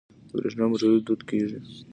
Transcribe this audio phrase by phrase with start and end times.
[0.27, 1.57] د بریښنا موټرې دود کیږي.